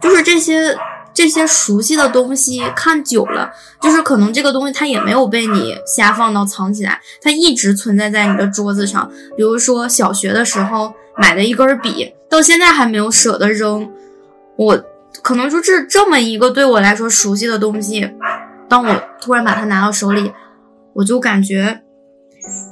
[0.00, 0.76] 就是这些
[1.14, 9.10] 这些熟悉的东西，看久了，就是可能这个东西它也没有被你瞎放到藏起来，它一直存在在你的桌子上。
[9.36, 13.88] 比如说小学的时候买的一根笔，到现在还没有舍得扔。
[14.58, 14.84] 我
[15.22, 18.10] 可能就是这么一个对我来说熟悉的东西，
[18.68, 20.30] 当我突然把它拿到手里，
[20.92, 21.82] 我就感觉。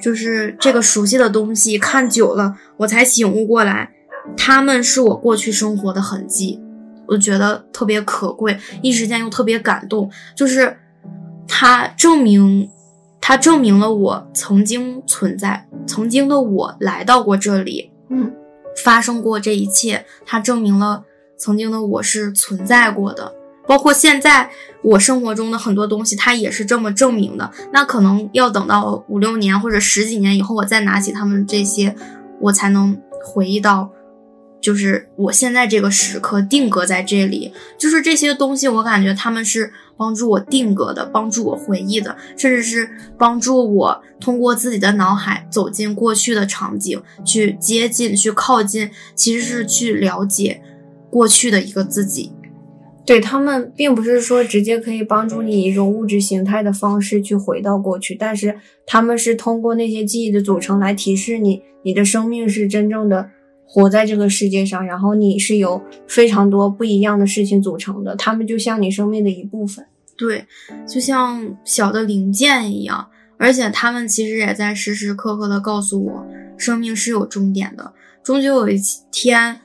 [0.01, 3.91] 就是这个熟悉的东西，看久了，我才醒悟过来，
[4.35, 6.63] 他们是我过去生活的痕迹，
[7.09, 10.11] 我觉得特别可贵，一时间又特别感动。
[10.35, 10.79] 就是
[11.47, 12.71] 它证明，
[13.21, 18.33] 它证明了我曾经存在，曾经的我来到过这里，嗯，
[18.83, 21.05] 发生过这一切，它证明了
[21.39, 23.33] 曾经的我是存在过的。
[23.69, 24.49] 包括现在
[24.81, 27.51] 我生活中的很多东西，它也是这么证明的。
[27.73, 31.97] 那可能要等到五六年或者十几年以后，我再拿起他们这些，
[32.41, 33.91] 我才能回忆到
[34.61, 50.63] 就是我现在这个时刻定格在这里，就是这些东西，我感觉他们是帮助我定格的，帮助我回忆的，甚至是帮助我通过自己的脑海走进过去的场景，去接近、去靠近，其实是去了解
[51.17, 52.31] 过去的一个自己。
[53.07, 63.31] 对他们，并不是说直接可以帮助你以一种物质形态的方式去回到过去，但是他们是通过那些记忆的组成来提示你，你的生命是真正的
[63.65, 69.87] 活在这个世界上，然后你是由非常多不一样的事情组成的，他们就像你生命的一部分。
[70.19, 70.45] 对，
[70.87, 76.27] 就像小的零件一样，而且他们其实也在时时刻刻的告诉我，
[76.59, 77.93] 生命是有终点的，
[78.25, 78.77] 终究有一
[79.13, 79.61] 天，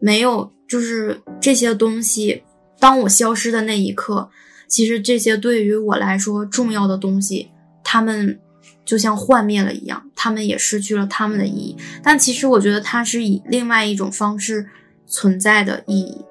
[0.00, 2.42] 没有就是这些东西。
[2.80, 4.30] 当我消失的那一刻，
[4.66, 7.50] 其实这些对于我来说重要的东西，
[7.84, 8.40] 他们
[8.86, 11.76] 就像幻灭了一样，他们也失去了他们的意义。
[12.02, 14.66] 但其实我觉得它是以另外一种方式
[15.06, 16.24] 存在的意义。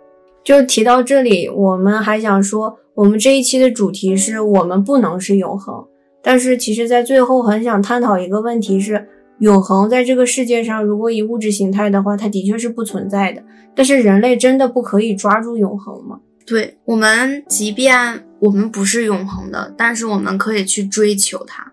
[0.43, 5.85] 就提到这里，我们还想说，我们这一期的主题是我们不能是永恒，
[6.23, 9.07] 但是其实在最后很想探讨一个问题是。
[9.41, 13.41] 永恒在这个世界上，如果以物质形态的话，它的确是不存在的。
[13.75, 16.19] 但是人类真的不可以抓住永恒吗？
[16.45, 21.71] 对我们，即便我们不是永恒的，但是我们可以去追求它。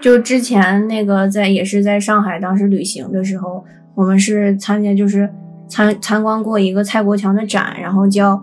[0.00, 3.64] 就之前那个在也是在上海当时旅行的时候，
[3.96, 5.28] 我们是参加就是
[5.66, 8.34] 参参观过一个蔡国强的展，然后叫《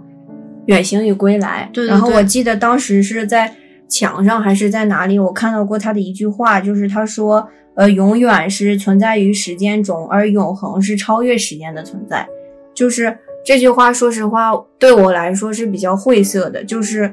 [0.66, 1.70] 远行与归来》。
[1.74, 1.88] 对。
[1.88, 3.56] 然后我记得当时是在
[3.88, 7.48] 墙上还是在哪里，我看到过他的一句话，就是他说
[7.82, 12.28] ：“呃，永远是存在于时间中，而永恒是超越时间的存在。”
[12.76, 13.18] 就是。
[13.44, 16.64] 这句话，说实话，对我来说是比较晦涩的。
[16.64, 17.12] 就是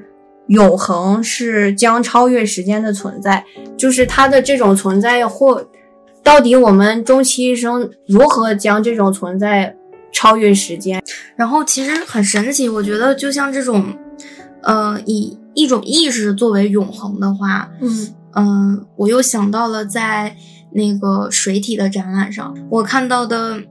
[0.48, 3.42] 永恒是将超越时间的存在，
[3.78, 5.66] 就是它的这种存在，或
[6.22, 9.74] 到底我们终其一生如何将这种存在
[10.12, 11.02] 超越时间？
[11.34, 13.82] 然后其实很神奇，我觉得就像这种，
[14.62, 20.36] 呃，以一种意识作为永恒的话，嗯嗯，我又想到了在
[20.72, 23.62] 那个水体的展览上，我看到的。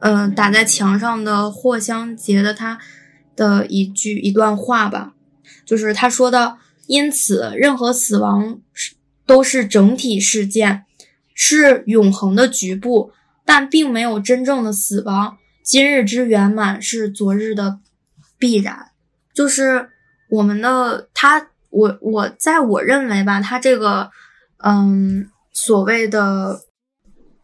[0.00, 2.78] 嗯，打在墙上的霍香杰的他
[3.34, 5.14] 的一句一段话吧，
[5.64, 8.94] 就是他说的：“因此，任何死亡是
[9.26, 10.84] 都是整体事件，
[11.34, 13.10] 是永恒的局部，
[13.44, 15.36] 但并没有真正的死亡。
[15.64, 17.80] 今日之圆满是昨日的
[18.38, 18.92] 必然。”
[19.34, 19.88] 就是
[20.30, 24.12] 我们的他，我我在我认为吧，他这个
[24.58, 25.28] 嗯
[25.64, 26.62] 所谓的。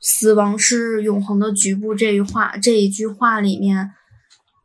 [0.07, 3.93] 死亡是永恒的局部这一话这一句话里面，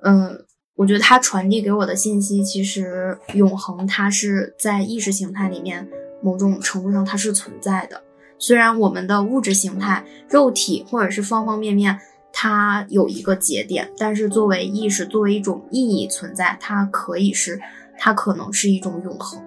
[0.04, 5.88] 嗯，我觉得它传递给我的信息，其实永恒它是在意识形态里面
[6.22, 8.04] 某种程度上它是存在的。
[8.38, 11.98] 虽然我们的物质形态、肉体或者是方方面面
[12.34, 17.62] 它有一个节点，但是作为意识，作为一种意义存在，它可以是，
[17.98, 19.42] 它可能是一种永恒。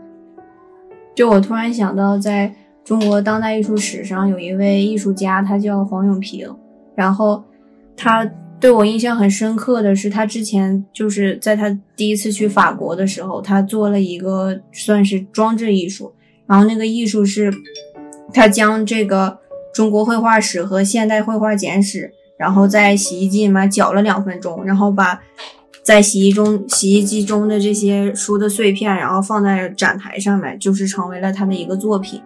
[1.14, 2.56] 就我突然想到在。
[2.84, 6.48] 中国当代艺术史上有一位艺术家，他叫黄永平。
[6.94, 7.42] 然后
[7.96, 8.28] 他
[8.60, 16.12] 对我印象很深刻的是，他之前就是在他第一次去法国的时候，他做了一个算是装置艺术。
[16.46, 17.52] 然后那个艺术是，
[18.34, 19.38] 他将这个
[19.72, 25.18] 中国绘画史和现代绘画简史，然后在洗衣机里面搅了两分钟，然后把
[25.82, 32.20] 在洗衣中洗衣机中的这些书的碎片，然后放在展台上面，就是成为了他的一个作品。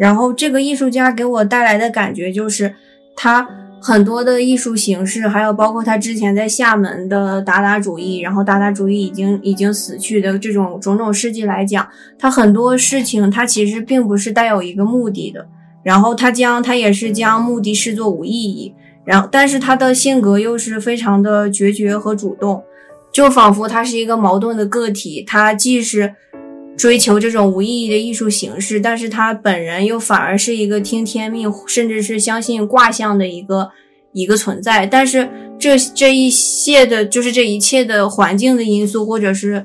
[0.00, 2.74] 然后这个艺术家给我带来的感觉就是，
[3.14, 3.46] 他
[3.82, 11.86] 很多的艺术形式，还有包括他之前在厦门的达达主义，然后达达主义已经已经死去的这种种种事迹来讲，
[12.18, 15.46] 他很多事情他其实并不是带有一个目的的，
[15.82, 22.64] 然后他将他也是将目的视作无意义，然后但是他的性格又是非常的决绝和主动，
[23.12, 26.14] 就仿佛他是一个矛盾的个体，他既是。
[26.80, 33.70] 追求这种无意义的艺术形式，但是他本人又反而是一个听天命，甚至是相信卦象的一个
[34.14, 34.86] 一个存在。
[34.86, 39.62] 但是这这一切的，就是这一切的环境的因素，或者是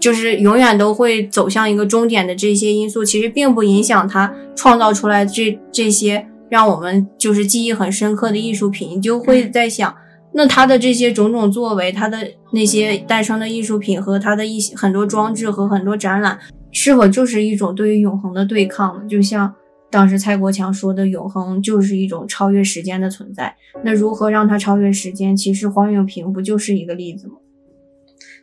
[0.00, 8.96] 就是永远都会走向一个终点的这些因素，其实并不影响他创造出来这这些让我们就是记忆很深刻的艺术品。
[8.96, 9.94] 你就会在想。
[10.34, 12.18] 那他的这些种种作为，他的
[12.52, 16.38] 那些诞生的艺术品和他的一些很多装置和很多展览，
[16.70, 19.06] 是否就是一种对于永恒的对抗呢？
[19.06, 19.54] 就像
[19.90, 23.54] 当时蔡国强说的，永恒就是一种超越时间的存在。
[23.84, 25.36] 那如何让它超越时间？
[25.36, 27.34] 其实黄永平不就是一个例子吗？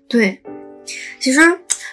[0.08, 0.42] 对，
[1.20, 1.40] 其实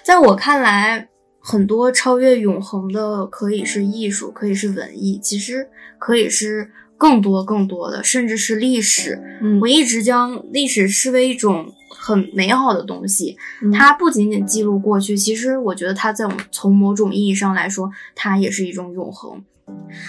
[0.05, 1.09] 在我看来，
[1.41, 5.69] 很多超越永恒的可以是艺术，可以是文艺，其实
[5.99, 9.21] 可以是更多更多的，甚至是历史。
[9.43, 19.45] 嗯我一直将历史视为一种很美好的东西，嗯它不仅仅记录过去，其实我觉得它在从某种意义上来说，它也是一种永恒。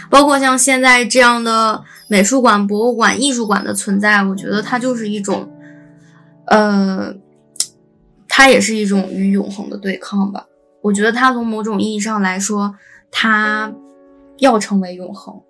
[0.10, 5.52] 包括像现在这样的美术馆、博物馆、艺术馆的存在，我觉得它就是一种，
[6.46, 7.14] 呃，
[8.28, 10.46] 它也是一种与永恒的对抗吧。
[10.84, 12.76] 我觉得它从某种意义上来说，
[13.12, 13.74] 它
[14.38, 15.42] 要成为永恒。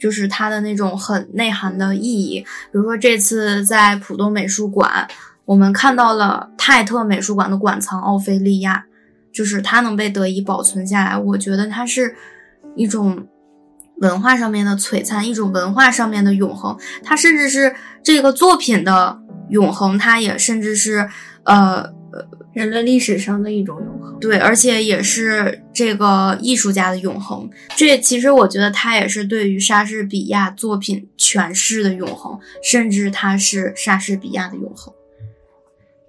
[0.00, 5.06] 就是它的那种很内涵的意义，比如说这次在浦东美术馆，
[5.44, 8.82] 我们看到了泰特美术馆的馆藏奥菲利亚，
[9.30, 12.16] 就是它能被得以保存下来，我觉得它是
[12.74, 13.28] 一种
[13.98, 16.74] 文化上面的璀璨，一种文化上面的永恒，
[17.04, 19.20] 它甚至是这个作品的
[19.50, 21.06] 永恒，它也甚至是
[21.44, 21.84] 呃
[22.52, 24.18] 人类历史上的一种永恒。
[24.20, 27.48] 对，而且也是这个艺术家的永恒。
[27.76, 34.92] 这其实我觉得他也是对于莎士比亚作品诠释的永恒，甚至他是莎士比亚的永恒。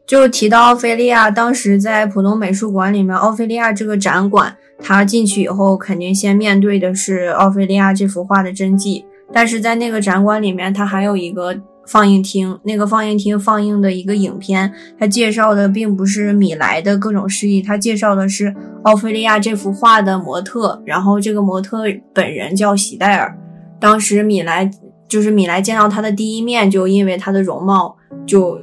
[0.07, 9.05] 就提到奥菲利亚，当时在浦东美术馆里面，奥菲利亚这个展馆，他进去以后，肯定先面对的是奥菲利亚这幅画的真迹。
[9.31, 11.57] 但是在那个展馆里面，它还有一个
[11.91, 21.83] 放映厅，那个放映厅放映的一个影片，它介绍的并不是米莱的各种事迹，它介绍的是奥菲利亚这幅画的模特，然后这个模特
[22.13, 23.37] 本人叫喜黛尔。
[23.79, 24.71] 当时米莱
[25.09, 28.61] 就是米莱见到他的第一面，就因为他的容貌就。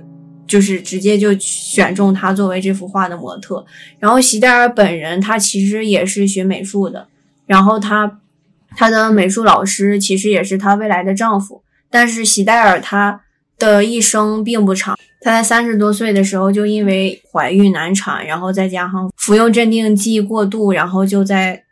[0.49, 3.63] 就是直接就选中他作为这幅画的模特，
[3.99, 7.07] 然后席黛尔本人他其实也是学美术的，
[7.45, 8.21] 然后他
[8.75, 11.61] 他的美术老师其实也是她未来的丈夫，
[11.91, 13.21] 但是席黛尔他
[13.59, 21.63] 的一生并不长，他在三十多岁的时候就因为怀孕难产，然后再加上服用镇定剂过度，然后就在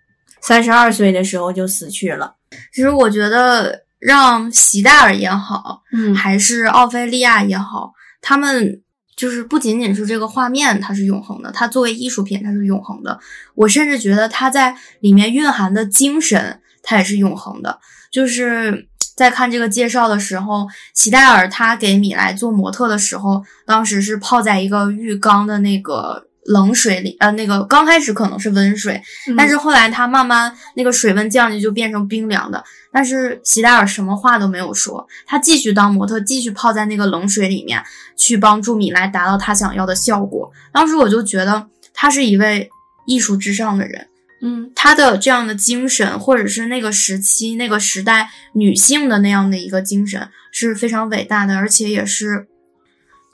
[0.41, 2.35] 三十二岁的时候就死去了。
[2.73, 8.83] 其实我觉得让席黛尔也好，嗯还是奥菲利亚也好，他们
[9.17, 13.19] 就是不仅仅是这个画面它是永恒的，它作为艺术品它是永恒的。
[13.55, 17.79] 我甚至觉得它在里面蕴含的精神，它也是永恒的。
[18.13, 29.01] 就是在看这个介绍的时候，齐戴尔他给米莱做模特的时候，当时是泡在一个浴缸的那个冷水里，呃，那个刚开始可能是温水，
[29.37, 32.63] 但是后来他慢慢那个水温降去就变成冰凉的。
[32.93, 37.83] 但是齐黛尔什么话都没有说，他继续当模特，继续泡在那个冷水里面，
[38.17, 40.51] 去帮助米莱达到他想要的效果。
[40.73, 42.69] 当时我就觉得他是一位
[43.07, 44.07] 艺术至上的人，
[44.43, 52.47] 嗯他的这样的精神，或者是那个时期、那个时代女性的那样的一个精神，是非常伟大的，而且也是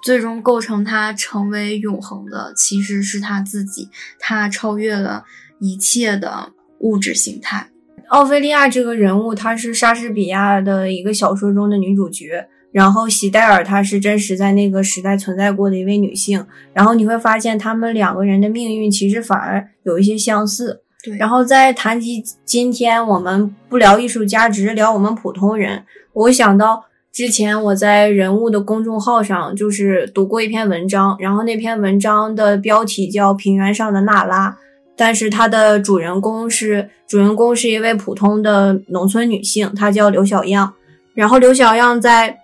[0.02, 3.88] 最终构成他成为永恒的，其实是他自己，
[4.18, 5.24] 他超越了
[5.60, 7.68] 一切的物质形态。
[8.08, 12.46] 奥菲利亚这个人物，她是莎士比亚的一个小说中的女主角。
[12.70, 16.46] 然后席黛尔她是真实在那个时代存在过的一位女性。
[16.74, 20.82] 然后你会发现，他们两个人的命运其实反而有一些相似。
[21.02, 34.50] 对然后在谈及今天我们不聊艺术家，只是聊我们普通人，我想到之前我在人物的公众号上就是读过一篇文章，然后那篇文章的标题叫《平原上的娜拉》。
[34.94, 40.74] 但是它的主人公是主人公是一位普通的农村女性，她叫刘小样。
[41.14, 42.38] 然后刘小样在，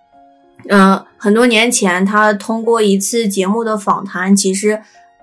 [0.69, 4.81] 呃，很多年前，她通过一次节目的访谈，其实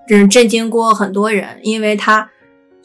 [0.08, 2.30] 嗯震惊过很多人，因为她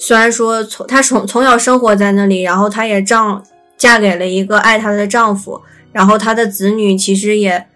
[0.02, 3.44] 虽然说从她从从小生活在那里，然后她也丈
[3.78, 7.68] 嫁给了一个爱她的丈夫，然后她的子女其实也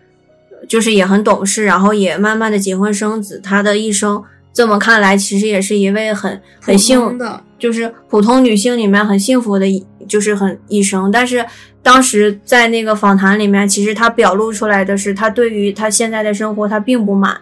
[0.67, 4.23] 就是也很懂事，然后也慢慢的结婚生子，她的一生。
[4.51, 9.65] 这么看来，其实也是一位很很幸，的，就是普通女性里面很幸福的，
[10.07, 11.11] 就是很一生。
[11.11, 11.45] 但是
[11.84, 17.38] 当时在那个访谈里面，其实她表露出来的是，她对于她现在的生活，她并不满，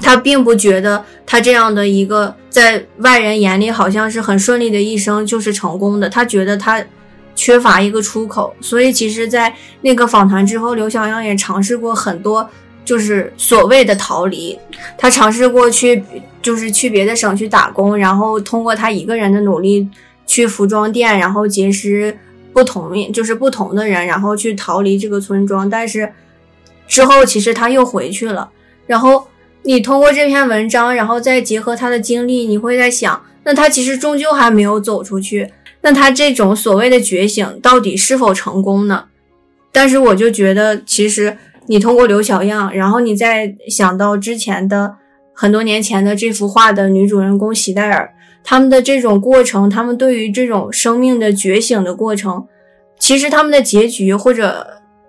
[0.00, 6.84] 他并不觉得他这样的一个在外人眼里好像是很顺利的一生就是成功的，他觉得他
[7.34, 8.54] 缺乏一个出口。
[8.60, 12.48] 所以其实，在那个访谈之后，刘小阳也尝试过很多。
[12.82, 14.58] 就是所谓的逃离，
[14.98, 16.02] 他尝试过去，
[16.42, 19.86] 就是去别的省去打工，然后通过他一个人的努力
[20.26, 22.18] 去服装店，然后结识
[22.52, 25.70] 不同就是不同的人，然后去逃离这个村庄。
[25.70, 26.12] 但是
[26.88, 28.50] 之后其实他又回去了。
[28.88, 29.28] 然后
[29.62, 35.52] 你通过这篇文章，然后再结合他的经历，你会在想，那他其实终究还没有走出去。
[35.82, 39.04] 那他这种所谓的觉醒到底是否成功呢？
[39.72, 41.36] 但是我就觉得，其实。
[41.66, 44.96] 你通过刘小样，然后你再想到之前的
[45.32, 52.44] 很多年前的这幅画的女主人公席黛尔，他们的这种过程，他们对于这种生命的觉醒的过程，
[52.98, 54.66] 其实他们的结局或者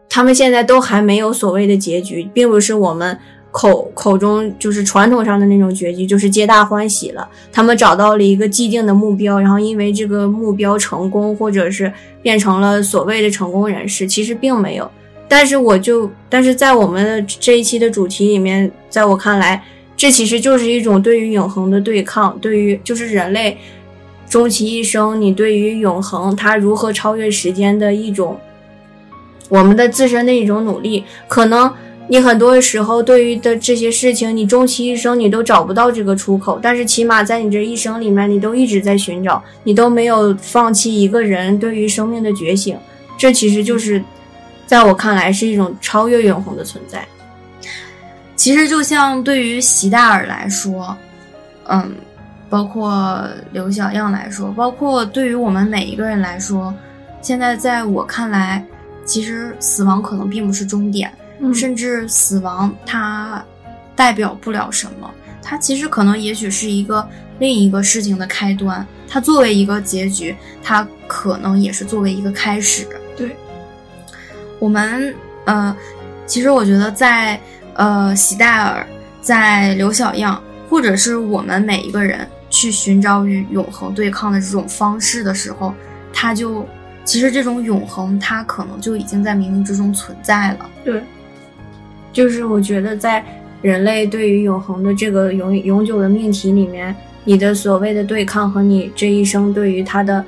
[0.07, 3.17] 他们现在都还没有所谓的结局，并不是我们
[3.51, 7.27] 口口中就是传统上的那种结局，就是皆大欢喜了。
[7.51, 11.91] 他们找到了一个既定的目标，然后因为这个目标成功，或者是
[12.21, 14.89] 变成了所谓的成功人士，其实并没有。
[15.27, 19.63] 但是我就，但是在我们这一期的主题里面，在我看来，
[19.95, 23.57] 这其实就是一种对于永恒的对抗，对于就是人类
[24.29, 28.37] 终其一生，你对于永恒它如何超越时间的一种
[29.47, 31.03] 我们的自身的一种努力。
[31.27, 31.71] 可能
[32.11, 42.77] 你很多时候对于的这些事情，你终其一生你都找不到这个出口，但是起码在你这一生里面，你都一直在寻找，你都没有放弃一个人对于生命的觉醒。
[43.17, 44.03] 这其实就是。
[44.67, 47.05] 在我看来，是一种超越永恒的存在。
[48.37, 50.95] 其实，就像对于席大尔来说，
[51.67, 51.93] 嗯，
[52.49, 56.73] 包括刘小样来说，包括对于我们每一个人来说，
[57.21, 58.65] 现在在我看来，
[59.03, 61.11] 其实死亡可能并不是终点，
[61.41, 63.43] 嗯甚至死亡它
[63.95, 65.11] 代表不了什么，
[65.41, 67.07] 它其实可能也许是一个
[67.39, 72.87] 另一个事情的开端，它作为一个结局，它可能也是作为一个开始。
[73.17, 73.35] 对。
[74.59, 75.13] 我们
[75.45, 75.75] 呃，
[76.27, 77.39] 其实我觉得在
[77.73, 78.85] 呃席戴尔，
[79.19, 85.73] 在刘小样，或者是我们每一个人去寻找与永恒对抗的这种方式的时候，
[86.13, 86.63] 它就
[87.03, 90.69] 其实这种永恒，它可能就已经在冥冥之中存在了。
[90.85, 91.03] 对，
[92.11, 93.25] 就是我觉得在
[93.61, 100.23] 人类对于永恒的这个永永久的命题里面，你的所谓的对抗和你这一生对于它的。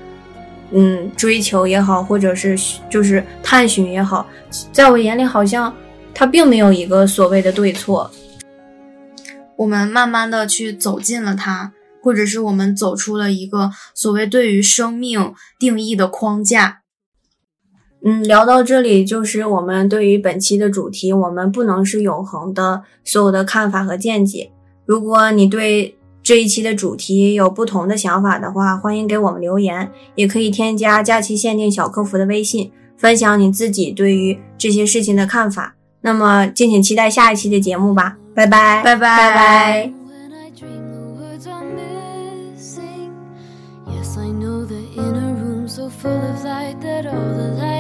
[0.76, 2.58] 嗯，追求也好，或者是
[2.90, 4.26] 就是探寻也好，
[4.72, 5.72] 在我眼里好像
[6.16, 8.10] 它并没有一个所谓的对错。
[9.56, 16.80] 我们慢慢的去走进了它，或者是我们走出了一个所谓对于生命定义的框架。
[18.06, 24.52] 嗯，聊到这里，就是我们对于本期的主题“我们不能是永恒”的所有的看法和见解。
[24.86, 35.76] 如果你对这一期的主题有不同的想法的话，欢迎给我们留言，也可以添加假期限定小客服的微信，分享你自己对于这些事情的看法。
[36.02, 39.94] 那么，敬请期待下一期的节目吧，拜拜，拜拜拜拜。
[40.06, 43.12] When I dream the words are missing.
[43.88, 47.73] Yes, I know the inner room so full of light that all the light